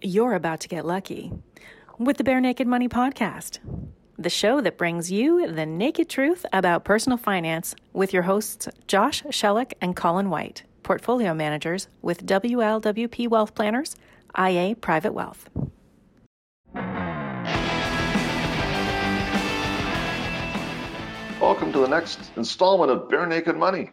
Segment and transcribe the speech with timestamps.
[0.00, 1.32] You're about to get lucky
[1.98, 3.58] with the Bare Naked Money Podcast,
[4.16, 9.24] the show that brings you the naked truth about personal finance with your hosts, Josh
[9.24, 13.96] Sheluk and Colin White, portfolio managers with WLWP Wealth Planners,
[14.38, 15.50] IA Private Wealth.
[21.40, 23.90] Welcome to the next installment of Bare Naked Money.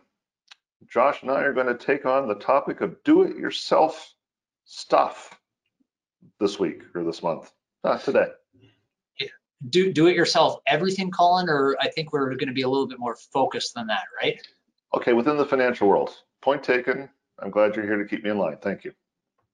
[0.88, 4.14] Josh and I are going to take on the topic of do it yourself
[4.66, 5.40] stuff
[6.40, 7.52] this week or this month,
[7.84, 8.28] not today.
[9.70, 12.86] do do it yourself everything colin or i think we're going to be a little
[12.86, 14.38] bit more focused than that right
[14.96, 16.16] Okay, within the financial world.
[16.42, 17.10] Point taken.
[17.40, 18.58] I'm glad you're here to keep me in line.
[18.62, 18.94] Thank you.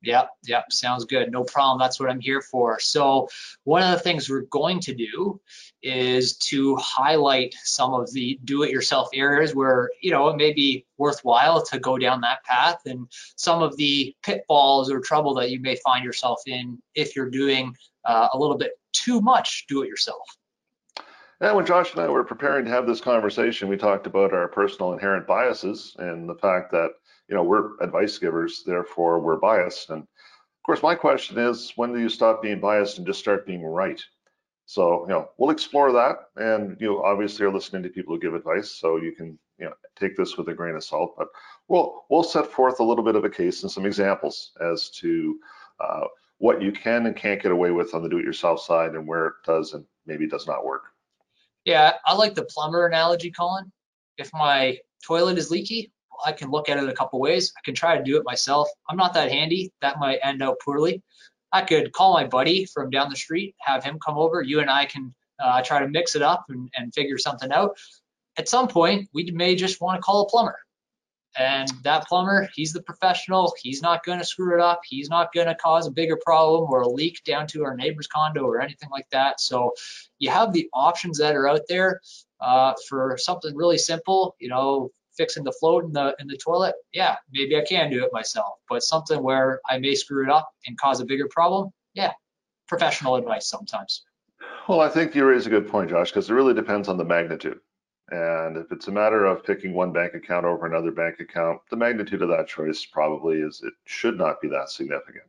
[0.04, 1.32] Yep, yep, sounds good.
[1.32, 1.80] No problem.
[1.80, 2.80] That's what I'm here for.
[2.80, 3.30] So,
[3.66, 5.40] one of the things we're going to do
[5.84, 11.64] is to highlight some of the do-it-yourself areas where you know it may be worthwhile
[11.66, 15.76] to go down that path, and some of the pitfalls or trouble that you may
[15.78, 20.38] find yourself in if you're doing uh, a little bit too much do-it-yourself.
[21.42, 24.48] And when Josh and I were preparing to have this conversation, we talked about our
[24.48, 26.92] personal inherent biases and the fact that,
[27.32, 29.90] you know, we're advice givers, therefore we're biased.
[29.90, 33.48] And of course, my question is, when do you stop being biased and just start
[33.48, 34.04] being right?
[34.66, 36.18] So, you know, we'll explore that.
[36.36, 39.74] And you obviously are listening to people who give advice, so you can, you know,
[39.98, 41.16] take this with a grain of salt.
[41.18, 41.28] But
[41.70, 45.40] we'll we'll set forth a little bit of a case and some examples as to
[45.80, 46.08] uh,
[46.40, 49.34] what you can and can't get away with on the do-it-yourself side and where it
[49.46, 50.84] does and maybe does not work.
[51.64, 53.72] Yeah, I like the plumber analogy, Colin.
[54.18, 55.94] If my toilet is leaky,
[56.26, 57.54] I can look at it a couple ways.
[57.58, 58.70] I can try to do it myself.
[58.90, 59.72] I'm not that handy.
[59.82, 61.02] That might end out poorly.
[61.52, 64.42] I could call my buddy from down the street, have him come over.
[64.42, 67.78] You and I can uh, try to mix it up and, and figure something out.
[68.38, 70.58] At some point, we may just want to call a plumber.
[71.38, 73.54] And that plumber, he's the professional.
[73.62, 74.82] He's not going to screw it up.
[74.86, 78.08] He's not going to cause a bigger problem or a leak down to our neighbor's
[78.08, 79.40] condo or anything like that.
[79.40, 79.72] So
[80.20, 82.02] you have the options that are out there
[82.42, 84.36] uh, for something really simple.
[84.40, 86.76] You know, fixing the float in the in the toilet.
[86.94, 88.56] Yeah, maybe I can do it myself.
[88.70, 91.70] But something where I may screw it up and cause a bigger problem.
[91.94, 92.12] Yeah,
[92.68, 94.04] professional advice sometimes.
[94.68, 97.06] Well, I think you raise a good point, Josh, because it really depends on the
[97.06, 97.60] magnitude.
[98.10, 101.78] And if it's a matter of picking one bank account over another bank account, the
[101.78, 105.24] magnitude of that choice probably is it should not be that significant.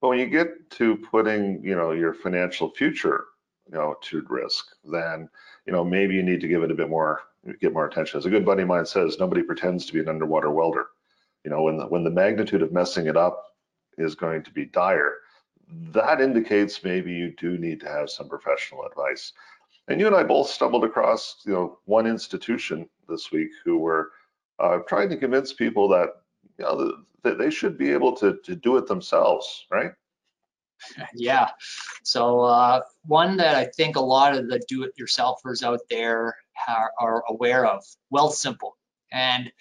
[0.00, 3.24] But when you get to putting, you know, your financial future,
[3.66, 5.28] you know, to risk, then,
[5.66, 7.22] you know, maybe you need to give it a bit more,
[7.60, 8.18] get more attention.
[8.18, 10.86] As a good buddy of mine says, nobody pretends to be an underwater welder.
[11.44, 13.44] You know, when the, when the magnitude of messing it up
[13.96, 15.14] is going to be dire,
[15.92, 19.32] that indicates maybe you do need to have some professional advice.
[19.88, 24.10] And you and I both stumbled across, you know, one institution this week who were
[24.58, 26.08] uh, trying to convince people that,
[26.58, 26.92] you know,
[27.22, 29.92] that they should be able to, to do it themselves, right?
[31.14, 31.50] Yeah.
[32.04, 36.34] So uh, one that I think a lot of the do-it-yourselfers out there
[36.68, 38.72] are, are aware of, Wealthsimple.
[39.12, 39.52] And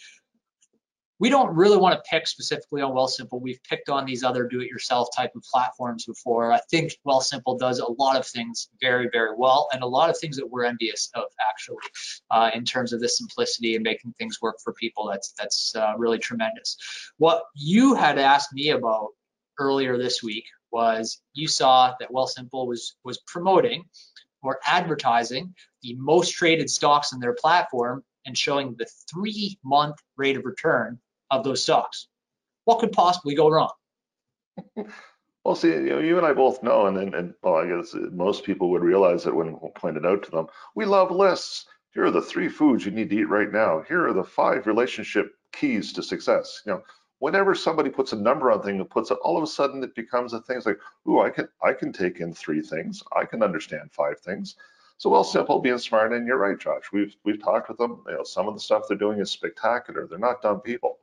[1.19, 3.41] we don't really want to pick specifically on Well Wealthsimple.
[3.41, 6.53] We've picked on these other do-it-yourself type of platforms before.
[6.53, 10.17] I think Wealthsimple does a lot of things very, very well, and a lot of
[10.17, 11.75] things that we're envious of actually,
[12.31, 15.09] uh, in terms of the simplicity and making things work for people.
[15.11, 16.77] That's that's uh, really tremendous.
[17.17, 19.09] What you had asked me about
[19.59, 23.83] earlier this week was you saw that Wealthsimple was was promoting
[24.41, 30.37] or advertising the most traded stocks in their platform and showing the three month rate
[30.37, 30.99] of return
[31.31, 32.07] of those stocks.
[32.65, 33.71] What could possibly go wrong?
[35.45, 37.95] Well, see, you, know, you and I both know, and, and, and well, I guess
[38.11, 40.47] most people would realize it when pointed out to them.
[40.75, 41.65] We love lists.
[41.93, 43.81] Here are the three foods you need to eat right now.
[43.87, 46.61] Here are the five relationship keys to success.
[46.65, 46.83] You know,
[47.19, 49.95] whenever somebody puts a number on thing and puts it, all of a sudden it
[49.95, 50.57] becomes a thing.
[50.57, 53.03] It's like, ooh, I can I can take in three things.
[53.15, 54.55] I can understand five things.
[54.97, 56.91] So Wealthsimple, being smart, and you're right, Josh.
[56.91, 58.03] We've we've talked with them.
[58.07, 60.07] You know, some of the stuff they're doing is spectacular.
[60.07, 60.97] They're not dumb people.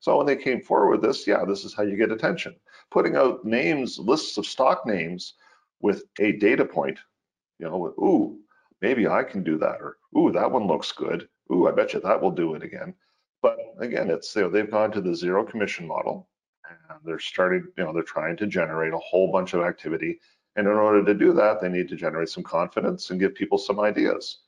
[0.00, 2.56] So when they came forward with this, yeah, this is how you get attention.
[2.90, 5.34] Putting out names, lists of stock names
[5.80, 6.98] with a data point,
[7.58, 8.38] you know, ooh,
[8.80, 11.28] maybe I can do that, or ooh, that one looks good.
[11.52, 12.94] Ooh, I bet you that will do it again.
[13.42, 16.28] But again, it's you know, they've gone to the zero commission model
[16.90, 20.20] and they're starting, you know, they're trying to generate a whole bunch of activity.
[20.56, 23.58] And in order to do that, they need to generate some confidence and give people
[23.58, 24.38] some ideas.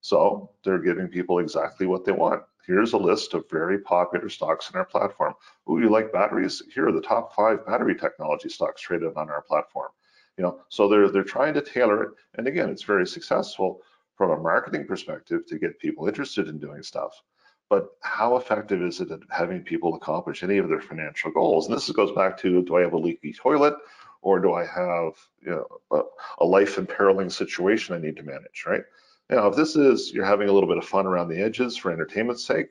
[0.00, 2.42] So they're giving people exactly what they want.
[2.66, 5.34] Here's a list of very popular stocks in our platform.
[5.68, 6.62] Ooh, you like batteries?
[6.72, 9.90] Here are the top five battery technology stocks traded on our platform.
[10.36, 12.10] You know, so they're they're trying to tailor it.
[12.34, 13.82] And again, it's very successful
[14.16, 17.22] from a marketing perspective to get people interested in doing stuff.
[17.68, 21.66] But how effective is it at having people accomplish any of their financial goals?
[21.66, 23.74] And this goes back to do I have a leaky toilet
[24.22, 26.02] or do I have you know a,
[26.38, 28.82] a life imperiling situation I need to manage, right?
[29.30, 31.90] Know, if this is you're having a little bit of fun around the edges for
[31.90, 32.68] entertainment's sake,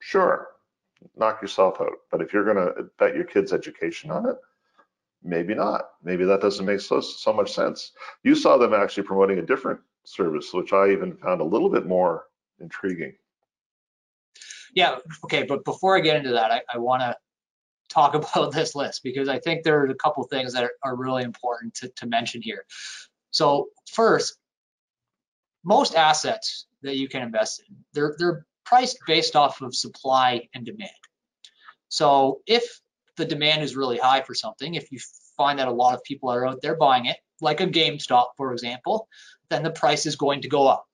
[0.00, 0.48] sure,
[1.16, 1.92] knock yourself out.
[2.10, 4.36] But if you're going to bet your kid's education on it,
[5.22, 5.90] maybe not.
[6.02, 7.92] Maybe that doesn't make so, so much sense.
[8.22, 11.86] You saw them actually promoting a different service, which I even found a little bit
[11.86, 12.24] more
[12.60, 13.14] intriguing.
[14.76, 17.16] Yeah, okay, but before I get into that, I, I want to
[17.88, 21.24] talk about this list because I think there are a couple things that are, really
[21.24, 22.64] important to, to mention here.
[23.32, 24.38] So first,
[25.64, 30.64] most assets that you can invest in, they're, they're priced based off of supply and
[30.64, 30.90] demand.
[31.88, 32.80] So if
[33.16, 34.98] the demand is really high for something, if you
[35.36, 38.52] find that a lot of people are out there buying it, like a GameStop, for
[38.52, 39.08] example,
[39.48, 40.86] then the price is going to go up.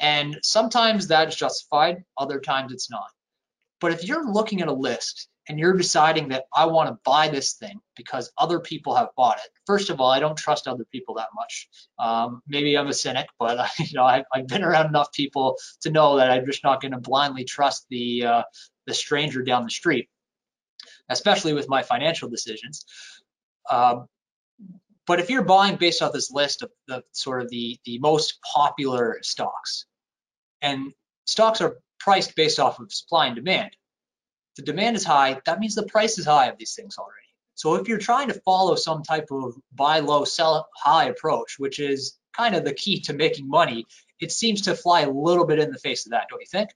[0.00, 3.08] And sometimes that is justified, other times it's not.
[3.80, 7.28] But if you're looking at a list and you're deciding that I want to buy
[7.28, 10.84] this thing because other people have bought it, first of all, I don't trust other
[10.90, 11.68] people that much.
[11.98, 15.56] Um, maybe I'm a cynic, but uh, you know I've, I've, been around enough people
[15.82, 18.42] to know that I'm just not going to blindly trust the uh,
[18.86, 20.08] the stranger down the street,
[21.08, 22.84] especially with my financial decisions.
[23.70, 24.06] Um,
[25.06, 28.38] but if you're buying based off this list of the sort of the the most
[28.42, 29.86] popular stocks,
[30.62, 30.92] and
[31.24, 33.70] stocks are priced based off of supply and demand,
[34.56, 37.16] the demand is high, that means the price is high of these things already.
[37.54, 41.78] So if you're trying to follow some type of buy low, sell high approach, which
[41.78, 43.86] is kind of the key to making money,
[44.20, 46.70] it seems to fly a little bit in the face of that, don't you think?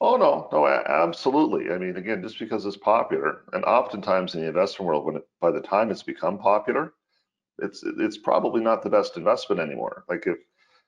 [0.00, 1.72] Oh no, no, absolutely.
[1.72, 5.28] I mean, again, just because it's popular, and oftentimes in the investment world, when it,
[5.40, 6.92] by the time it's become popular,
[7.58, 10.04] it's it's probably not the best investment anymore.
[10.08, 10.36] Like if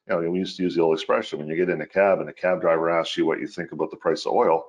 [0.09, 2.21] you know, we used to use the old expression when you get in a cab
[2.21, 4.65] and a cab driver asks you what you think about the price of oil,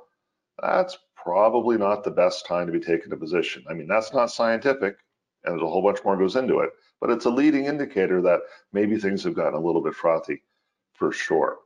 [0.61, 3.63] that's probably not the best time to be taking a position.
[3.69, 4.97] I mean, that's not scientific,
[5.43, 8.41] and there's a whole bunch more goes into it, but it's a leading indicator that
[8.73, 10.43] maybe things have gotten a little bit frothy
[10.93, 11.59] for sure.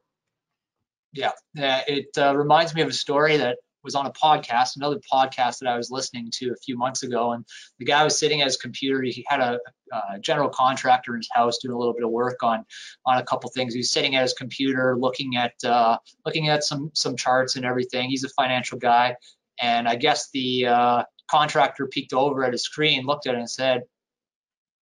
[1.12, 5.60] Yeah, it uh, reminds me of a story that was on a podcast, another podcast
[5.60, 7.46] that I was listening to a few months ago, and
[7.80, 9.02] the guy was sitting at his computer.
[9.02, 9.60] He had a,
[9.92, 12.66] a general contractor in his house doing a little bit of work on
[13.06, 13.74] on a couple things.
[13.74, 17.66] He was sitting at his computer looking at uh, looking at some some charts and
[17.66, 18.10] everything.
[18.10, 19.16] He's a financial guy,
[19.60, 23.50] and I guess the uh, contractor peeked over at his screen, looked at it, and
[23.50, 23.84] said,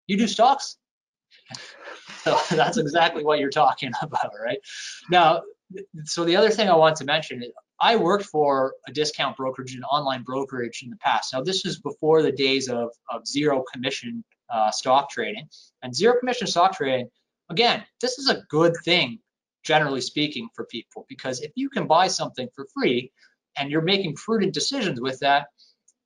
[0.07, 0.77] "You do stocks?"
[2.23, 4.59] so that's exactly what you're talking about, right?
[5.09, 5.41] Now,
[6.05, 9.75] so the other thing I want to mention is I worked for a discount brokerage,
[9.75, 11.33] an online brokerage in the past.
[11.33, 15.47] Now, this is before the days of, of zero commission uh, stock trading.
[15.83, 17.09] And zero commission stock trading,
[17.49, 19.19] again, this is a good thing,
[19.63, 23.11] generally speaking, for people, because if you can buy something for free
[23.57, 25.47] and you're making prudent decisions with that,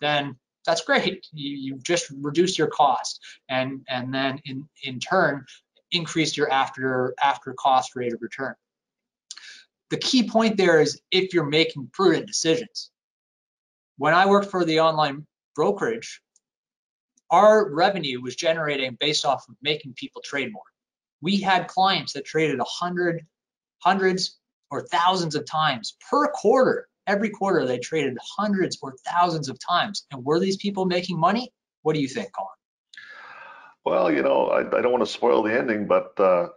[0.01, 0.35] then
[0.65, 1.25] that's great.
[1.31, 3.19] You, you just reduce your cost
[3.49, 5.45] and, and then in, in turn,
[5.91, 8.55] increase your after, after cost rate of return
[9.91, 12.89] the key point there is if you're making prudent decisions.
[13.97, 16.21] When I worked for the online brokerage,
[17.29, 20.63] our revenue was generating based off of making people trade more.
[21.21, 23.27] We had clients that traded a hundred,
[23.79, 24.39] hundreds
[24.71, 26.87] or thousands of times per quarter.
[27.05, 30.05] Every quarter they traded hundreds or thousands of times.
[30.11, 31.51] And were these people making money?
[31.83, 32.49] What do you think, Colin?
[33.85, 36.47] Well, you know, I, I don't want to spoil the ending, but uh,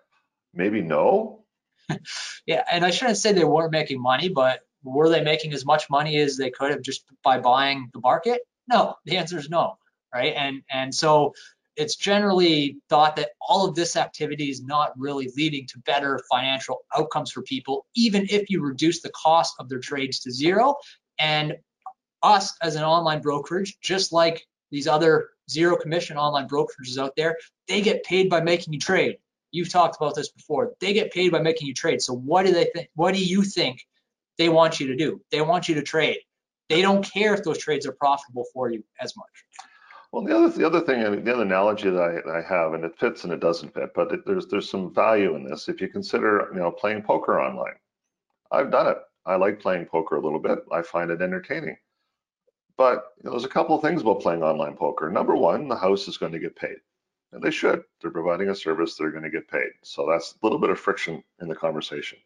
[0.53, 1.44] maybe no.
[2.47, 5.89] yeah, and I shouldn't say they weren't making money, but were they making as much
[5.91, 8.43] money as they could have just by buying the market?
[8.69, 9.79] No, the answer is no,
[10.15, 10.35] right?
[10.37, 11.35] And and so
[11.77, 16.79] it's generally thought that all of this activity is not really leading to better financial
[16.97, 20.77] outcomes for people, even if you reduce the cost of their trades to zero.
[21.19, 21.57] And
[22.23, 27.37] us as an online brokerage, just like these other zero commission online brokerages out there,
[27.69, 29.19] they get paid by making you trade.
[29.55, 30.73] You've talked about this before.
[30.81, 32.03] They get paid by making you trade.
[32.03, 32.89] So what do they think?
[32.97, 33.87] What do you think
[34.37, 35.21] they want you to do?
[35.31, 36.19] They want you to trade.
[36.69, 39.45] They don't care if those trades are profitable for you as much.
[40.11, 42.73] Well, the other the other thing, I mean, the other analogy that I, I have,
[42.73, 45.69] and it fits and it doesn't fit, but it, there's there's some value in this.
[45.69, 47.77] If you consider, you know, playing poker online,
[48.51, 48.99] I've done it.
[49.25, 50.59] I like playing poker a little bit.
[50.73, 51.77] I find it entertaining.
[52.77, 55.13] But you know, there's a couple of things about playing online poker.
[55.13, 56.79] Number one, the house is going to get paid
[57.35, 57.83] and they should.
[58.01, 59.71] They're providing a service, they're going to get paid.
[59.83, 62.19] So that's a little bit of friction in the conversation.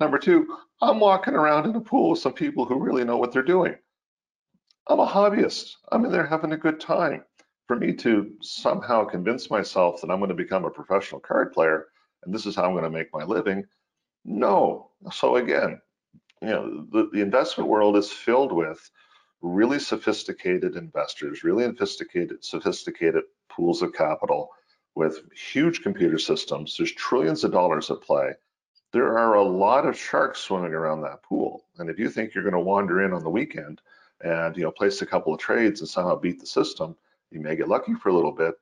[0.00, 3.32] Number two, I'm walking around in a pool with some people who really know what
[3.32, 3.76] they're doing.
[4.88, 5.74] I'm a hobbyist.
[5.92, 7.24] I'm in there having a good time.
[7.66, 11.86] For me to somehow convince myself that I'm going to become a professional card player
[12.26, 13.64] and this is how I'm going to make my living,
[14.24, 14.90] no.
[15.12, 15.80] So again,
[16.42, 18.90] you know, the, the investment world is filled with
[19.40, 24.50] really sophisticated investors, really sophisticated, sophisticated pools of capital
[24.94, 26.76] with huge computer systems.
[26.76, 28.32] There's trillions of dollars at play.
[28.92, 31.66] There are a lot of sharks swimming around that pool.
[31.78, 33.82] And if you think you're going to wander in on the weekend
[34.22, 36.96] and you know place a couple of trades and somehow beat the system,
[37.30, 38.54] you may get lucky for a little bit.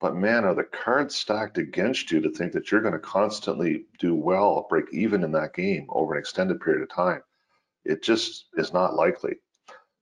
[0.00, 3.86] But man, are the cards stacked against you to think that you're going to constantly
[3.98, 7.22] do well, break even in that game over an extended period of time?
[7.84, 9.36] It just is not likely.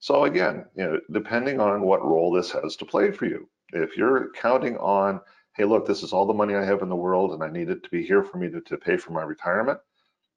[0.01, 3.97] So again, you know, depending on what role this has to play for you, if
[3.97, 5.21] you're counting on,
[5.55, 7.71] hey, look, this is all the money I have in the world and I need
[7.71, 9.79] it to be here for me to, to pay for my retirement,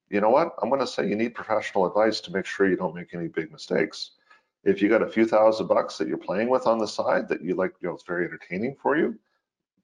[0.09, 0.55] you know what?
[0.61, 3.27] I'm going to say you need professional advice to make sure you don't make any
[3.27, 4.11] big mistakes.
[4.63, 7.41] If you got a few thousand bucks that you're playing with on the side that
[7.41, 9.17] you like, you know, it's very entertaining for you,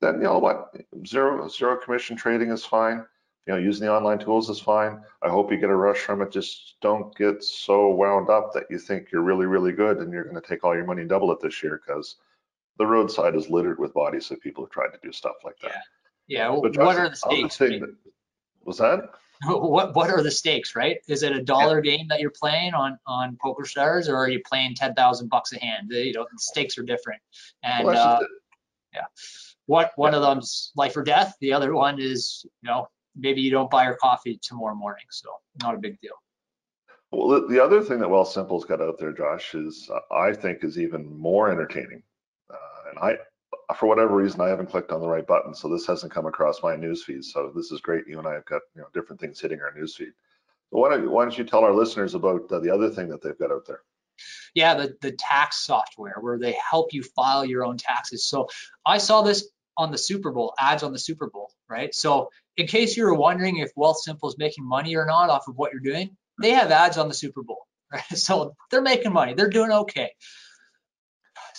[0.02, 3.06] then you know what, zero zero commission trading is fine.
[3.48, 5.02] You know, using the online tools is fine.
[5.22, 6.32] I hope you get a rush from it.
[6.32, 10.24] Just don't get so wound up that you think you're really, really good and you're
[10.24, 12.16] going to take all your money and double it this year because
[12.78, 15.72] the roadside is littered with bodies of people who tried to do stuff like that.
[16.28, 16.50] Yeah.
[16.50, 16.60] Yeah.
[16.62, 17.58] But what are the stakes?
[17.58, 17.96] That,
[18.64, 19.00] was that?
[19.46, 20.74] What What are the stakes?
[20.74, 20.98] Right?
[21.10, 21.98] Is it a dollar yeah.
[21.98, 25.52] game that you're playing on on Poker Stars, or are you playing ten thousand bucks
[25.52, 25.92] a hand?
[25.92, 27.22] You know, the stakes are different.
[27.62, 28.26] And well, uh,
[28.94, 29.06] yeah
[29.66, 31.36] what one of them's life or death.
[31.40, 35.06] The other one is, you know, maybe you don't buy your coffee tomorrow morning.
[35.12, 35.30] So
[35.62, 36.14] not a big deal.
[37.12, 40.80] Well, the other thing that Wealthsimple's got out there, Josh, is uh, I think is
[40.80, 42.02] even more entertaining.
[42.96, 46.14] And I, for whatever reason, I haven't clicked on the right button, so this hasn't
[46.14, 47.24] come across my newsfeed.
[47.24, 48.08] So this is great.
[48.08, 50.14] You and I have got you know different things hitting our newsfeed.
[50.70, 53.22] So why don't, why don't you tell our listeners about uh, the other thing that
[53.22, 53.82] they've got out there?
[54.54, 58.26] Yeah, the, the tax software where they help you file your own taxes.
[58.26, 58.48] So
[58.86, 61.94] I saw this on the Super Bowl, ads on the Super Bowl, right?
[61.96, 65.56] So in case you were wondering if Wealthsimple is making money or not off of
[65.56, 68.04] what you're doing, they have ads on the Super Bowl, right?
[68.14, 70.12] So they're making money, they're doing okay.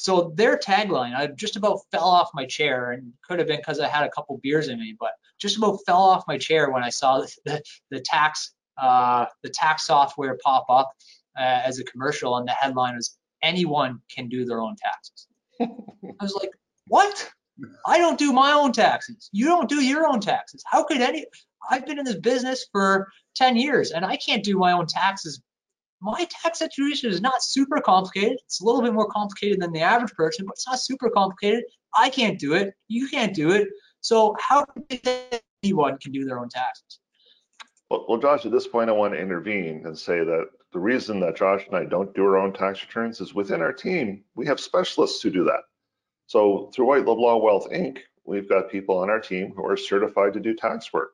[0.04, 3.80] So their tagline, I just about fell off my chair, and could have been because
[3.80, 6.84] I had a couple beers in me, but just about fell off my chair when
[6.84, 10.92] I saw the, the, the tax uh, the tax software pop up
[11.38, 15.26] uh, as a commercial, and the headline was "Anyone can do their own taxes."
[15.62, 16.50] I was like,
[16.88, 17.30] "What?
[17.86, 19.30] I don't do my own taxes.
[19.32, 20.62] You don't do your own taxes.
[20.66, 21.24] How could any?
[21.70, 25.40] I've been in this business for 10 years and I can't do my own taxes.
[26.04, 28.36] My tax situation is not super complicated.
[28.44, 31.64] It's a little bit more complicated than the average person, but it's not super complicated.
[31.96, 32.74] I can't do it.
[32.88, 33.68] You can't do it.
[34.02, 34.66] So how
[35.62, 37.00] anyone can do their own taxes?
[37.88, 41.20] Well, well, Josh, at this point, I want to intervene and say that the reason
[41.20, 44.44] that Josh and I don't do our own tax returns is within our team, we
[44.44, 45.62] have specialists who do that.
[46.26, 50.34] So through White LeBlanc Wealth Inc., we've got people on our team who are certified
[50.34, 51.12] to do tax work.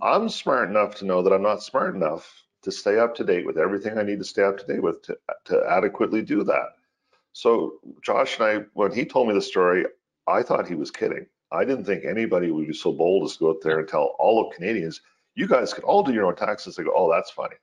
[0.00, 3.46] I'm smart enough to know that I'm not smart enough to stay up to date
[3.46, 6.70] with everything I need to stay up to date with to, to adequately do that.
[7.32, 9.86] So Josh and I, when he told me the story,
[10.26, 11.26] I thought he was kidding.
[11.52, 14.16] I didn't think anybody would be so bold as to go out there and tell
[14.18, 15.00] all of Canadians,
[15.36, 16.74] you guys can all do your own taxes.
[16.74, 17.54] They go, oh, that's funny.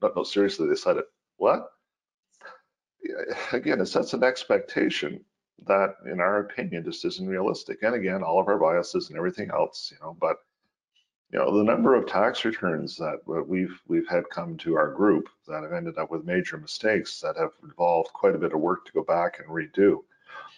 [0.00, 1.04] No, no, seriously, they said it.
[1.36, 1.68] What?
[3.52, 5.22] Again, it sets an expectation
[5.66, 7.82] that, in our opinion, just isn't realistic.
[7.82, 10.36] And again, all of our biases and everything else, you know, but
[11.32, 14.90] you know, the number of tax returns that uh, we've we've had come to our
[14.92, 18.60] group that have ended up with major mistakes that have involved quite a bit of
[18.60, 19.98] work to go back and redo.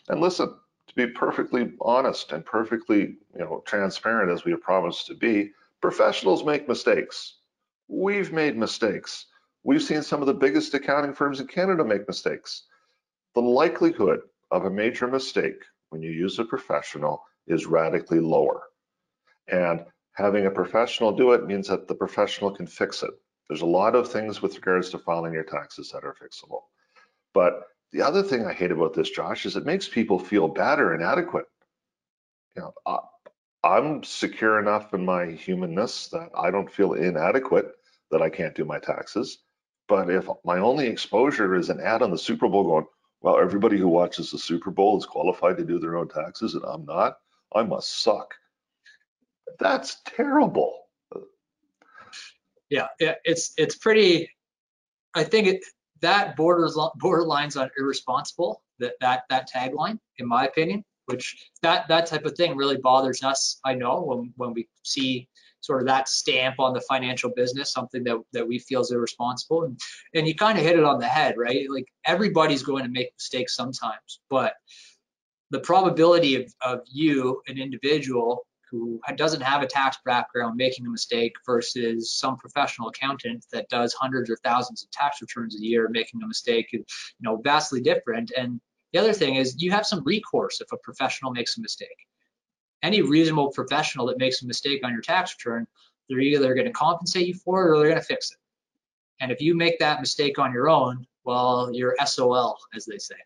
[0.09, 0.55] And listen,
[0.87, 5.51] to be perfectly honest and perfectly, you know, transparent as we have promised to be,
[5.81, 7.39] professionals make mistakes.
[7.89, 9.27] We've made mistakes.
[9.65, 12.65] We've seen some of the biggest accounting firms in Canada make mistakes.
[13.35, 18.63] The likelihood of a major mistake when you use a professional is radically lower.
[19.49, 23.11] And having a professional do it means that the professional can fix it.
[23.49, 26.63] There's a lot of things with regards to filing your taxes that are fixable.
[27.35, 30.79] But the other thing I hate about this, Josh, is it makes people feel bad
[30.79, 31.47] or inadequate.
[32.57, 32.99] You know, I,
[33.63, 37.73] I'm secure enough in my humanness that I don't feel inadequate
[38.11, 39.39] that I can't do my taxes.
[39.89, 42.87] But if my only exposure is an ad on the Super Bowl going,
[43.21, 46.65] well, everybody who watches the Super Bowl is qualified to do their own taxes and
[46.65, 47.19] I'm not,
[47.53, 48.35] I must suck.
[49.59, 50.77] That's terrible.
[52.69, 54.31] Yeah, it's it's pretty.
[55.15, 55.65] I think it
[56.01, 58.63] that borders borderlines on irresponsible.
[58.79, 63.25] That that that tagline, in my opinion, which that that type of thing really bothers
[63.25, 63.61] us.
[63.65, 65.29] I know when when we see
[65.63, 69.65] sort of that stamp on the financial business, something that, that we feel is irresponsible.
[69.65, 69.79] And,
[70.15, 71.67] and you kind of hit it on the head, right?
[71.69, 74.55] Like everybody's going to make mistakes sometimes, but
[75.51, 80.91] the probability of, of you, an individual who doesn't have a tax background making a
[80.91, 85.89] mistake versus some professional accountant that does hundreds or thousands of tax returns a year
[85.89, 86.85] making a mistake, you
[87.21, 88.31] know, vastly different.
[88.37, 88.61] And
[88.93, 91.89] the other thing is you have some recourse if a professional makes a mistake.
[92.83, 95.67] Any reasonable professional that makes a mistake on your tax return,
[96.09, 98.39] they're either going to compensate you for it or they're going to fix it.
[99.21, 103.17] And if you make that mistake on your own, well, you're SOL, as they say.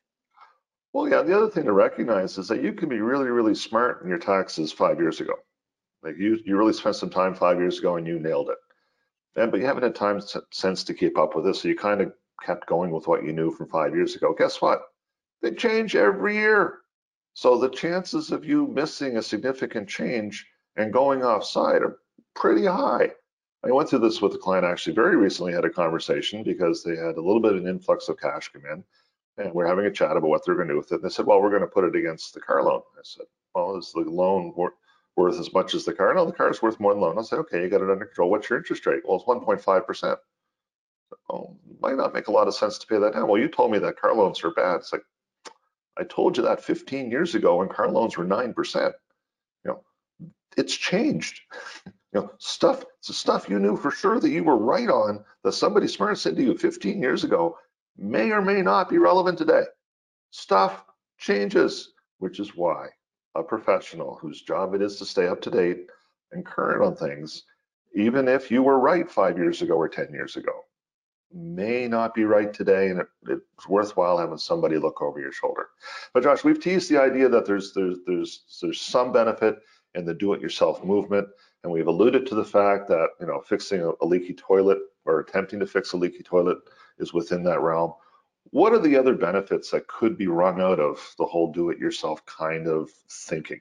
[0.94, 4.02] Well, yeah, the other thing to recognize is that you can be really, really smart
[4.02, 5.34] in your taxes five years ago.
[6.04, 8.58] Like you, you really spent some time five years ago and you nailed it.
[9.34, 10.22] And but you haven't had time
[10.52, 12.12] since to keep up with this, so you kind of
[12.44, 14.36] kept going with what you knew from five years ago.
[14.38, 14.82] Guess what?
[15.42, 16.78] They change every year.
[17.32, 20.46] So the chances of you missing a significant change
[20.76, 21.98] and going offside are
[22.36, 23.10] pretty high.
[23.64, 26.94] I went through this with a client actually very recently, had a conversation because they
[26.94, 28.84] had a little bit of an influx of cash come in
[29.38, 30.96] and we're having a chat about what they're going to do with it.
[30.96, 32.82] And they said, well, we're going to put it against the car loan.
[32.96, 34.74] I said, well, is the loan wor-
[35.16, 36.14] worth as much as the car?
[36.14, 37.18] No, the car is worth more than the loan.
[37.18, 38.30] I said, okay, you got it under control.
[38.30, 39.02] What's your interest rate?
[39.04, 40.16] Well, it's 1.5%.
[41.30, 43.28] Oh, might not make a lot of sense to pay that down.
[43.28, 44.76] Well, you told me that car loans are bad.
[44.76, 45.04] It's like,
[45.98, 48.92] I told you that 15 years ago when car loans were 9%.
[49.64, 49.84] You know,
[50.56, 51.40] it's changed.
[51.86, 55.88] you know, stuff, stuff you knew for sure that you were right on that somebody
[55.88, 57.56] smart said to you 15 years ago
[57.96, 59.62] may or may not be relevant today.
[60.30, 60.84] Stuff
[61.18, 62.88] changes, which is why
[63.34, 65.86] a professional whose job it is to stay up to date
[66.32, 67.44] and current on things,
[67.94, 70.52] even if you were right five years ago or 10 years ago,
[71.32, 75.68] may not be right today and it, it's worthwhile having somebody look over your shoulder.
[76.12, 79.56] But Josh, we've teased the idea that there's there's there's there's some benefit
[79.96, 81.28] in the do-it-yourself movement,
[81.62, 85.20] and we've alluded to the fact that you know fixing a, a leaky toilet or
[85.20, 86.58] attempting to fix a leaky toilet
[86.98, 87.92] is within that realm.
[88.50, 92.68] What are the other benefits that could be wrung out of the whole do-it-yourself kind
[92.68, 93.60] of thinking?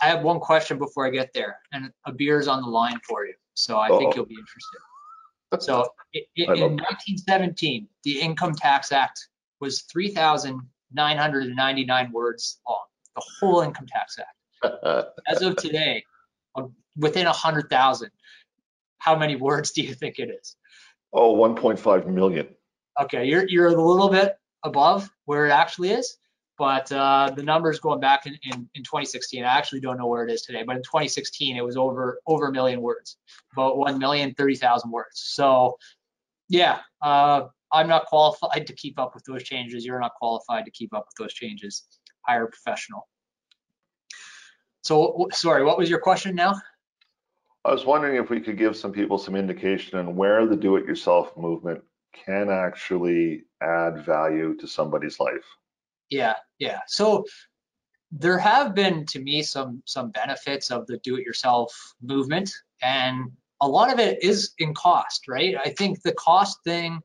[0.00, 3.00] I have one question before I get there, and a beer is on the line
[3.08, 3.98] for you, so I Uh-oh.
[3.98, 4.78] think you'll be interested.
[5.60, 9.28] So in, in 1917, the Income Tax Act
[9.60, 14.34] was 3,999 words long, the whole Income Tax Act.
[15.28, 16.02] As of today,
[16.56, 16.64] uh,
[16.96, 18.10] within 100,000,
[18.98, 20.56] how many words do you think it is?
[21.16, 22.46] Oh, 1.5 million.
[23.00, 26.18] Okay, you're you're a little bit above where it actually is,
[26.58, 30.26] but uh, the numbers going back in, in, in 2016, I actually don't know where
[30.26, 33.16] it is today, but in 2016 it was over over a million words,
[33.54, 35.08] about 1 million 30,000 words.
[35.14, 35.78] So
[36.50, 39.86] yeah, uh, I'm not qualified to keep up with those changes.
[39.86, 41.84] You're not qualified to keep up with those changes.
[42.26, 43.08] Hire a professional.
[44.84, 46.60] So sorry, what was your question now?
[47.66, 51.36] I was wondering if we could give some people some indication on where the do-it-yourself
[51.36, 51.82] movement
[52.24, 55.44] can actually add value to somebody's life.
[56.08, 56.80] Yeah, yeah.
[56.86, 57.24] So
[58.12, 63.92] there have been to me some some benefits of the do-it-yourself movement, and a lot
[63.92, 65.56] of it is in cost, right?
[65.56, 67.00] I think the cost thing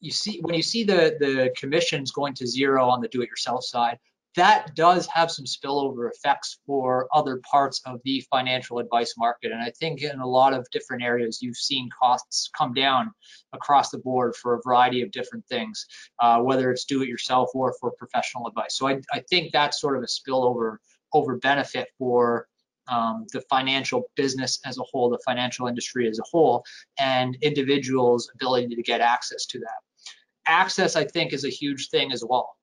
[0.00, 4.00] you see when you see the the commissions going to zero on the do-it-yourself side,
[4.36, 9.50] that does have some spillover effects for other parts of the financial advice market.
[9.50, 13.10] And I think in a lot of different areas, you've seen costs come down
[13.52, 15.86] across the board for a variety of different things,
[16.20, 18.76] uh, whether it's do it yourself or for professional advice.
[18.76, 20.76] So I, I think that's sort of a spillover
[21.12, 22.46] over benefit for
[22.86, 26.64] um, the financial business as a whole, the financial industry as a whole,
[26.98, 30.12] and individuals' ability to get access to that.
[30.46, 32.56] Access, I think, is a huge thing as well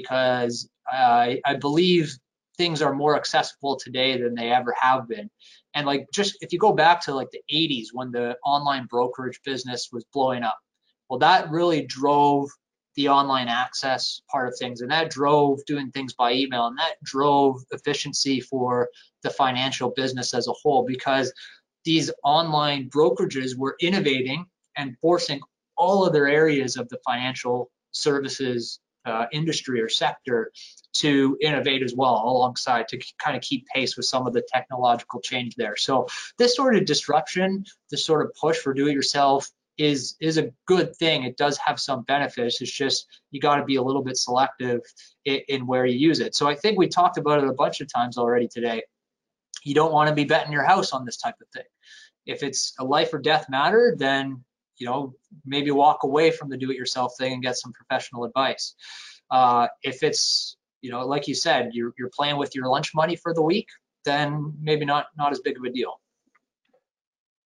[0.00, 2.16] because I, I believe
[2.56, 5.30] things are more accessible today than they ever have been.
[5.74, 9.40] And like just if you go back to like the 80s when the online brokerage
[9.44, 10.58] business was blowing up,
[11.08, 12.50] well, that really drove
[12.96, 16.94] the online access part of things and that drove doing things by email and that
[17.04, 18.88] drove efficiency for
[19.22, 21.32] the financial business as a whole because
[21.84, 24.44] these online brokerages were innovating
[24.76, 25.40] and forcing
[25.76, 30.38] all other areas of the financial services uh, industry or sector
[30.92, 35.20] to innovate as well alongside to kind of keep pace with some of the technological
[35.20, 35.76] change there.
[35.76, 36.06] So
[36.38, 41.22] this sort of disruption, this sort of push for do-it-yourself is is a good thing.
[41.22, 42.60] It does have some benefits.
[42.60, 44.80] It's just you got to be a little bit selective
[45.24, 46.34] in, in where you use it.
[46.34, 48.82] So I think we talked about it a bunch of times already today.
[49.64, 51.70] You don't want to be betting your house on this type of thing.
[52.26, 54.44] If it's a life or death matter, then
[54.78, 55.14] you know,
[55.44, 58.74] maybe walk away from the do-it-yourself thing and get some professional advice.
[59.30, 63.16] Uh, if it's, you know, like you said, you're, you're playing with your lunch money
[63.16, 63.68] for the week,
[64.04, 66.00] then maybe not not as big of a deal.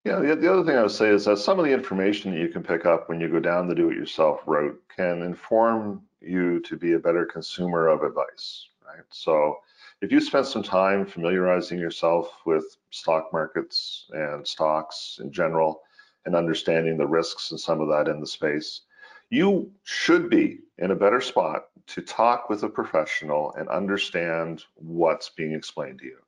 [0.05, 2.41] Yeah, the, the other thing I would say is that some of the information that
[2.41, 6.77] you can pick up when you go down the do-it-yourself route can inform you to
[6.77, 9.05] be a better consumer of advice, right?
[9.11, 9.59] So
[10.01, 15.83] if you spend some time familiarizing yourself with stock markets and stocks in general
[16.25, 18.83] and understanding the risks and some of that in the space,
[19.31, 25.31] you should be in a better spot to talk with a professional and understand what's
[25.31, 26.19] being explained to you.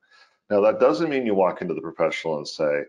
[0.49, 2.83] Now, that doesn't mean you walk into the professional and say,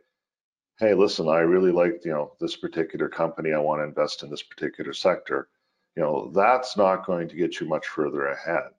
[0.78, 3.52] hey, listen, I really like, you know, this particular company.
[3.52, 5.48] I want to invest in this particular sector.
[5.96, 8.70] You know, that's not going to get you much further ahead.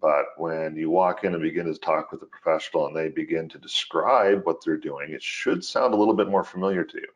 [0.00, 3.48] But when you walk in and begin to talk with a professional and they begin
[3.50, 7.08] to describe what they're doing, it should sound a little bit more familiar to you.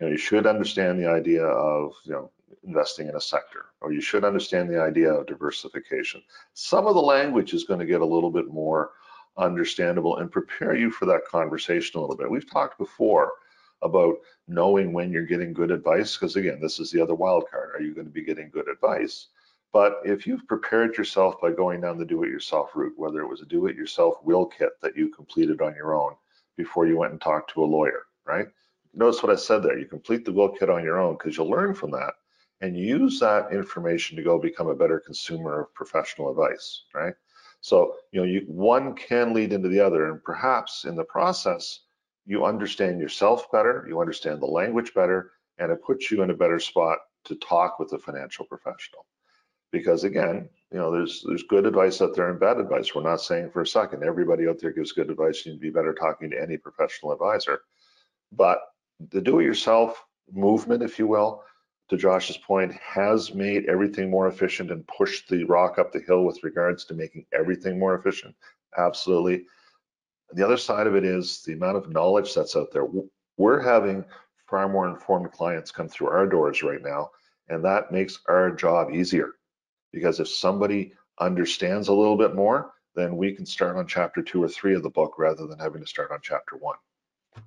[0.00, 2.30] You know, you should understand the idea of, you know,
[2.64, 6.22] investing in a sector, or you should understand the idea of diversification.
[6.54, 8.92] Some of the language is going to get a little bit more
[9.36, 12.30] understandable and prepare you for that conversation a little bit.
[12.30, 13.32] We've talked before
[13.82, 14.14] about
[14.48, 17.70] knowing when you're getting good advice, because again, this is the other wild card.
[17.74, 19.28] Are you going to be getting good advice?
[19.72, 23.46] But if you've prepared yourself by going down the do-it-yourself route, whether it was a
[23.46, 26.14] do-it-yourself will kit that you completed on your own
[26.56, 28.46] before you went and talked to a lawyer, right?
[28.94, 29.78] Notice what I said there.
[29.78, 32.14] You complete the will kit on your own because you'll learn from that
[32.60, 37.14] and use that information to go become a better consumer of professional advice, right?
[37.60, 41.80] So, you know, you, one can lead into the other, and perhaps in the process,
[42.26, 46.34] you understand yourself better, you understand the language better, and it puts you in a
[46.36, 49.06] better spot to talk with a financial professional.
[49.72, 52.94] Because again, you know, there's there's good advice out there and bad advice.
[52.94, 55.44] We're not saying for a second everybody out there gives good advice.
[55.44, 57.62] You need to be better talking to any professional advisor.
[58.30, 58.60] But
[59.10, 61.42] the do-it-yourself movement, if you will,
[61.90, 66.24] to Josh's point, has made everything more efficient and pushed the rock up the hill
[66.24, 68.34] with regards to making everything more efficient.
[68.76, 69.46] Absolutely.
[70.32, 72.86] The other side of it is the amount of knowledge that's out there.
[73.36, 74.04] We're having
[74.48, 77.10] far more informed clients come through our doors right now,
[77.48, 79.32] and that makes our job easier.
[79.92, 84.42] Because if somebody understands a little bit more, then we can start on chapter two
[84.42, 86.76] or three of the book rather than having to start on chapter one.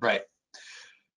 [0.00, 0.22] Right.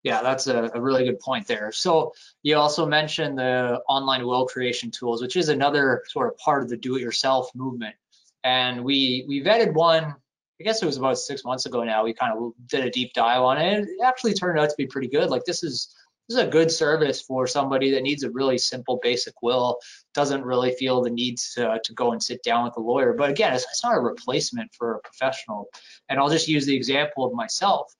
[0.03, 1.71] Yeah, that's a, a, really good point there.
[1.71, 6.63] So you also mentioned the online will creation tools, which is another sort of part
[6.63, 7.95] of the do-it-yourself movement.
[8.43, 12.03] And we we vetted one, I guess it was about six months ago now.
[12.03, 13.83] We kind of did a deep dive on it.
[13.83, 15.29] It actually turned out to be pretty good.
[15.29, 15.95] Like this is
[16.27, 19.79] this is a good service for somebody that needs a really simple, basic will,
[20.13, 23.13] doesn't really feel the need to, to go and sit down with a lawyer.
[23.13, 25.67] But again, it's, it's not a replacement for a professional.
[26.07, 27.93] And I'll just use the example of myself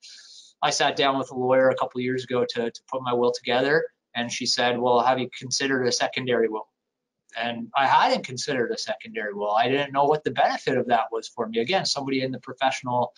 [0.62, 3.32] I sat down with a lawyer a couple years ago to, to put my will
[3.32, 6.68] together, and she said, well, have you considered a secondary will?
[7.36, 9.52] And I hadn't considered a secondary will.
[9.52, 11.60] I didn't know what the benefit of that was for me.
[11.60, 13.14] Again, somebody in the professional,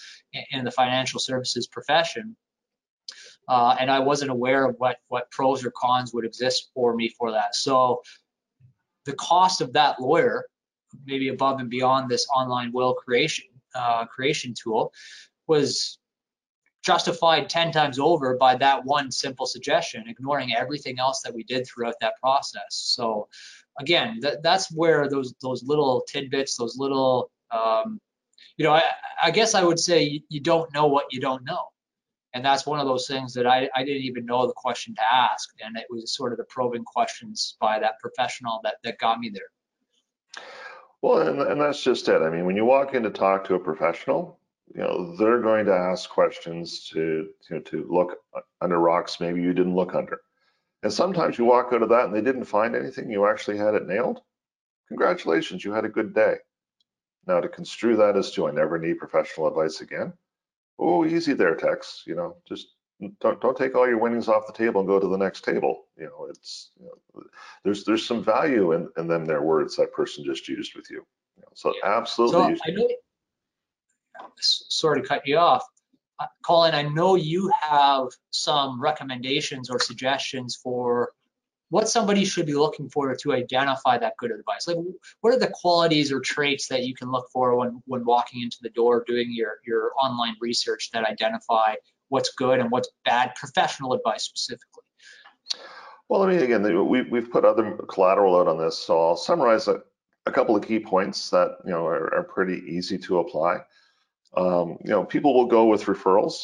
[0.53, 2.37] in the financial services profession,
[3.49, 7.09] uh, and I wasn't aware of what what pros or cons would exist for me
[7.09, 7.55] for that.
[7.55, 8.03] So
[9.05, 10.47] the cost of that lawyer,
[11.05, 14.93] maybe above and beyond this online will creation uh, creation tool,
[15.47, 15.99] was
[16.85, 21.67] justified 10 times over by that one simple suggestion, ignoring everything else that we did
[21.67, 22.69] throughout that process.
[22.71, 23.29] So
[23.81, 28.01] again, that, that's where those those little tidbits, those little, um,
[28.57, 28.83] you know, I,
[29.23, 31.65] I guess I would say you, you, don't know what you don't know.
[32.35, 35.03] And that's one of those things that I, I didn't even know the question to
[35.03, 35.49] ask.
[35.65, 39.31] And it was sort of the probing questions by that professional that, that got me
[39.33, 40.43] there.
[41.01, 42.23] Well, and, and that's just it.
[42.23, 44.39] I mean, when you walk in to talk to a professional,
[44.73, 48.19] you know they're going to ask questions to you know to look
[48.61, 50.21] under rocks maybe you didn't look under.
[50.83, 53.75] And sometimes you walk out of that and they didn't find anything you actually had
[53.75, 54.21] it nailed.
[54.89, 56.37] Congratulations you had a good day.
[57.27, 60.13] Now to construe that as to i never need professional advice again
[60.79, 62.75] oh easy there tex you know just
[63.21, 65.85] don't don't take all your winnings off the table and go to the next table.
[65.97, 67.23] You know it's you know,
[67.65, 71.05] there's there's some value in in them their words that person just used with you,
[71.37, 71.97] you know, so yeah.
[71.97, 72.89] absolutely so I know
[74.41, 75.65] sorry to cut you off.
[76.21, 81.13] Uh, Colin, I know you have some recommendations or suggestions for
[81.71, 84.69] what somebody should be looking for to identify that good advice.
[84.69, 84.77] Like,
[85.23, 88.59] what are the qualities or traits that you can look for when when walking into
[88.63, 91.75] the door, doing your your online research that identify
[92.11, 94.85] what's good and what's bad professional advice specifically?
[96.09, 99.69] Well, I mean, again, we, we've put other collateral out on this, so I'll summarize
[99.69, 99.81] a,
[100.27, 103.63] a couple of key points that you know are, are pretty easy to apply.
[104.37, 106.35] Um, you know, people will go with referrals.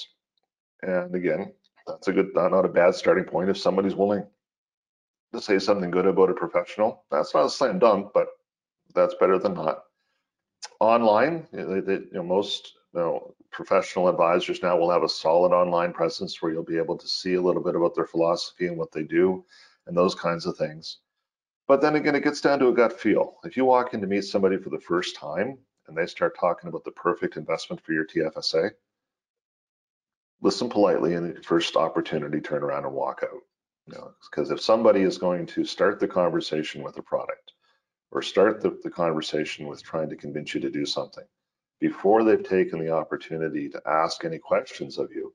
[0.83, 1.53] And again,
[1.87, 3.51] that's a good, not a bad starting point.
[3.51, 4.27] If somebody's willing
[5.33, 8.29] to say something good about a professional, that's not a slam dunk, but
[8.95, 9.85] that's better than not.
[10.81, 15.53] Online, they, they, you know, most you know, professional advisors now will have a solid
[15.53, 18.77] online presence where you'll be able to see a little bit about their philosophy and
[18.77, 19.45] what they do
[19.87, 20.99] and those kinds of things.
[21.69, 23.37] But then again, it gets down to a gut feel.
[23.45, 25.59] If you walk in to meet somebody for the first time
[25.91, 28.71] and they start talking about the perfect investment for your TFSA,
[30.41, 33.41] listen politely and the first opportunity turn around and walk out.
[33.87, 37.53] You know, because if somebody is going to start the conversation with a product
[38.13, 41.25] or start the, the conversation with trying to convince you to do something
[41.81, 45.35] before they've taken the opportunity to ask any questions of you,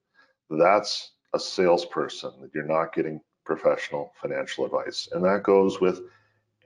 [0.49, 5.09] that's a salesperson that you're not getting professional financial advice.
[5.11, 6.01] And that goes with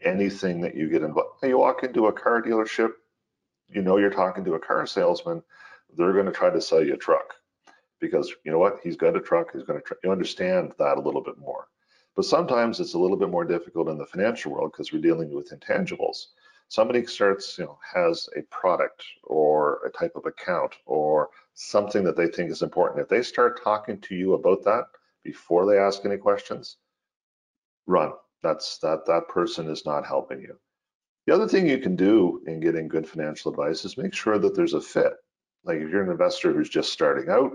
[0.04, 1.44] anything that you get involved.
[1.44, 2.92] You walk into a car dealership,
[3.72, 5.44] you know you're talking to a car salesman,
[5.96, 7.36] they're going to try to sell you a truck
[8.00, 8.80] because you know what?
[8.84, 11.68] He's got a truck, he's going to, you understand that a little bit more.
[12.16, 15.34] But sometimes it's a little bit more difficult in the financial world because we're dealing
[15.34, 16.28] with intangibles.
[16.68, 22.16] Somebody starts, you know, has a product or a type of account or something that
[22.16, 23.02] they think is important.
[23.02, 24.86] If they start talking to you about that
[25.24, 26.78] before they ask any questions,
[27.88, 28.12] run.
[28.44, 30.58] That's that that person is not helping you.
[31.30, 34.56] The other thing you can do in getting good financial advice is make sure that
[34.56, 35.14] there's a fit.
[35.64, 37.52] Like if you're an investor who's just starting out,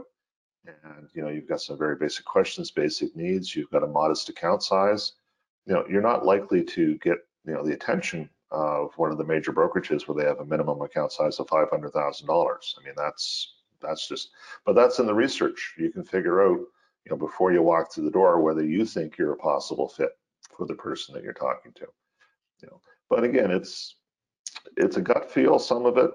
[0.65, 4.29] and you know you've got some very basic questions, basic needs, you've got a modest
[4.29, 5.15] account size,
[5.67, 9.25] you know you're not likely to get you know the attention of one of the
[9.25, 12.77] major brokerages where they have a minimum account size of five hundred thousand dollars.
[12.81, 14.31] I mean that's that's just,
[14.65, 15.75] but that's in the research.
[15.77, 19.19] You can figure out you know before you walk through the door whether you think
[19.19, 20.11] you're a possible fit
[20.57, 21.87] for the person that you're talking to.
[22.63, 23.97] You know, but again, it's
[24.77, 25.59] it's a gut feel.
[25.59, 26.11] Some of it,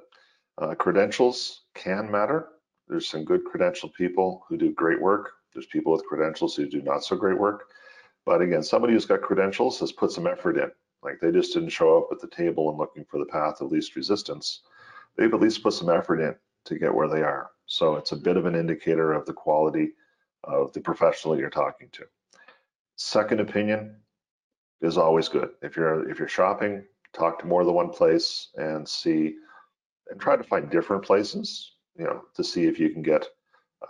[0.57, 2.49] uh, credentials can matter
[2.89, 5.33] there's some good credentialed people who do great work.
[5.53, 7.69] There's people with credentials who do not so great work.
[8.25, 10.71] But again, somebody who's got credentials has put some effort in.
[11.03, 13.71] Like they just didn't show up at the table and looking for the path of
[13.71, 14.61] least resistance.
[15.15, 17.51] They've at least put some effort in to get where they are.
[17.67, 19.91] So it's a bit of an indicator of the quality
[20.43, 22.05] of the professional you're talking to.
[22.95, 23.97] Second opinion
[24.81, 25.49] is always good.
[25.61, 29.35] If you're if you're shopping, talk to more than one place and see
[30.09, 33.27] and try to find different places you know, to see if you can get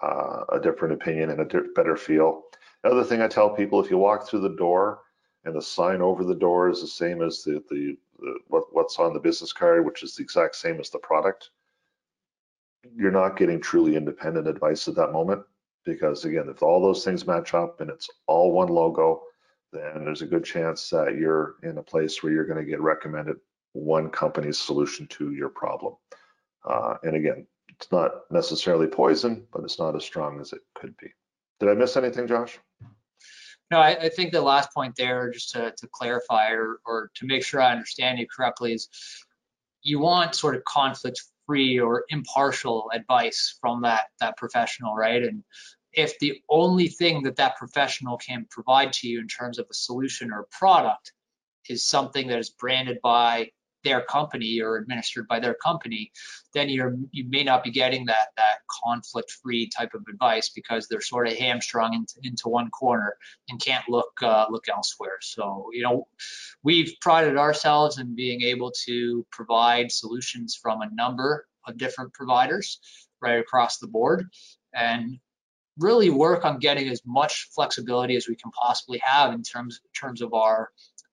[0.02, 2.44] uh, a different opinion and a better feel.
[2.84, 5.02] The other thing I tell people, if you walk through the door
[5.46, 8.98] and the sign over the door is the same as the, the, the what, what's
[8.98, 11.52] on the business card, which is the exact same as the product,
[12.96, 15.44] you're not getting truly independent advice at that moment.
[15.86, 19.22] Because again, if all those things match up and it's all one logo,
[19.72, 22.82] then there's a good chance that you're in a place where you're going to get
[22.82, 23.38] recommended
[23.74, 25.96] one company's solution to your problem.
[26.68, 30.96] Uh, and again, it's not necessarily poison, but it's not as strong as it could
[30.98, 31.08] be.
[31.60, 32.60] Did I miss anything, Josh?
[33.72, 37.28] No, I, I think the last point there, just to, to clarify or, or to
[37.28, 38.90] make sure I understand you correctly, is
[39.84, 45.24] you want sort of conflict free or impartial advice from that that professional, right?
[45.24, 45.44] And
[46.00, 49.74] if the only thing that that professional can provide to you in terms of a
[49.74, 51.12] solution or product
[51.68, 53.50] is something that is branded by
[53.84, 56.12] their company or administered by their company,
[56.54, 60.88] then you're you may not be getting that that conflict free type of advice because
[60.88, 63.16] they're sort of hamstrung into, into one corner
[63.50, 65.18] and can't look uh, look elsewhere.
[65.22, 66.08] So you know
[66.64, 72.80] we've prided ourselves in being able to provide solutions from a number of different providers
[73.22, 74.26] right across the board
[74.74, 75.20] and
[75.80, 79.92] really work on getting as much flexibility as we can possibly have in terms in
[80.00, 80.70] terms of our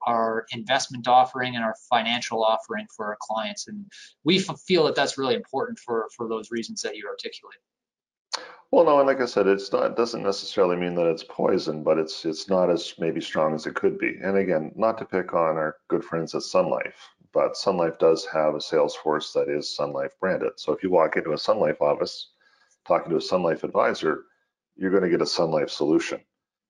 [0.07, 3.67] our investment offering and our financial offering for our clients.
[3.67, 3.85] And
[4.25, 7.59] we feel that that's really important for, for those reasons that you articulate.
[8.71, 11.83] Well, no, and like I said, it's not it doesn't necessarily mean that it's poison,
[11.83, 14.19] but it's it's not as maybe strong as it could be.
[14.23, 17.99] And again, not to pick on our good friends at Sun Life, but Sun Life
[17.99, 20.53] does have a sales force that is Sun Life branded.
[20.57, 22.31] So if you walk into a Sun Life office
[22.87, 24.25] talking to a Sun Life advisor,
[24.77, 26.21] you're going to get a Sun Life solution.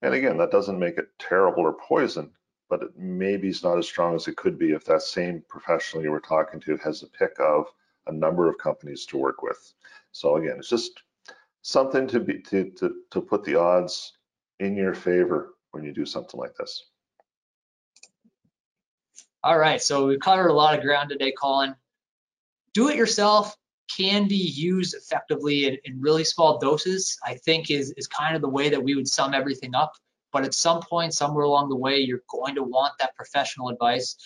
[0.02, 2.30] And again, that doesn't make it terrible or poison
[2.68, 6.02] but it maybe is not as strong as it could be if that same professional
[6.02, 7.66] you were talking to has a pick of
[8.06, 9.74] a number of companies to work with.
[10.12, 11.02] So again, it's just
[11.62, 14.12] something to be to to, to put the odds
[14.60, 16.84] in your favor when you do something like this.
[19.44, 21.76] All right, so we covered a lot of ground today, Colin.
[22.74, 23.56] Do it yourself
[23.94, 28.42] can be used effectively in, in really small doses, I think is, is kind of
[28.42, 29.92] the way that we would sum everything up
[30.36, 34.16] but at some point, somewhere along the way, you're going to want that professional advice.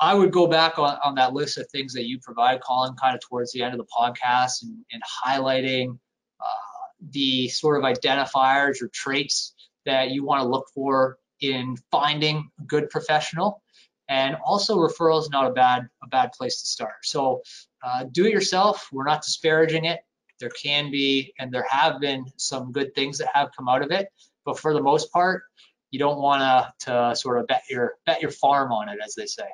[0.00, 3.14] I would go back on, on that list of things that you provide, Colin, kind
[3.14, 5.98] of towards the end of the podcast and, and highlighting
[6.40, 12.48] uh, the sort of identifiers or traits that you want to look for in finding
[12.58, 13.62] a good professional.
[14.08, 17.04] And also referrals is not a bad a bad place to start.
[17.04, 17.42] So
[17.84, 18.88] uh, do it yourself.
[18.92, 20.00] We're not disparaging it.
[20.38, 23.90] There can be and there have been some good things that have come out of
[23.90, 24.08] it
[24.46, 25.42] but for the most part,
[25.90, 29.14] you don't want to to sort of bet your bet your farm on it, as
[29.14, 29.48] they say.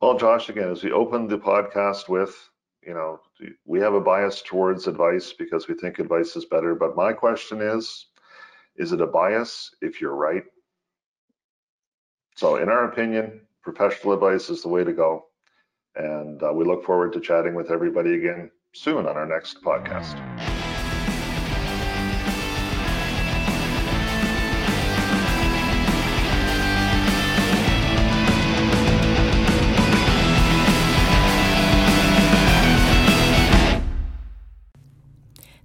[0.00, 2.34] Well, Josh, again, as we opened the podcast with,
[2.82, 3.20] you know,
[3.64, 6.74] we have a bias towards advice because we think advice is better.
[6.74, 8.06] But my question is,
[8.76, 10.44] is it a bias if you're right?
[12.36, 15.24] So, in our opinion, professional advice is the way to go.
[15.94, 20.55] And uh, we look forward to chatting with everybody again soon on our next podcast.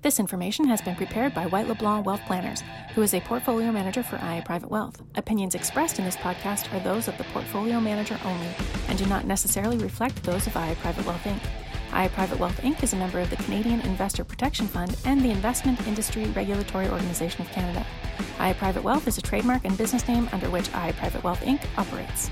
[0.02, 2.64] This information has been prepared by White LeBlanc Wealth Planners,
[2.96, 5.00] who is a portfolio manager for IA Private Wealth.
[5.14, 8.48] Opinions expressed in this podcast are those of the portfolio manager only
[8.88, 11.40] and do not necessarily reflect those of IA Private Wealth Inc.
[11.94, 12.82] IA Private Wealth Inc.
[12.82, 17.42] is a member of the Canadian Investor Protection Fund and the Investment Industry Regulatory Organization
[17.42, 17.86] of Canada.
[18.40, 21.62] IA Private Wealth is a trademark and business name under which IA Private Wealth Inc.
[21.78, 22.32] operates.